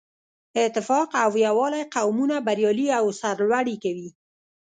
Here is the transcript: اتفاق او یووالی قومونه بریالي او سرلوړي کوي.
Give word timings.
اتفاق 0.65 1.09
او 1.23 1.31
یووالی 1.45 1.83
قومونه 1.95 2.37
بریالي 2.47 2.87
او 2.99 3.05
سرلوړي 3.19 3.75
کوي. 3.83 4.09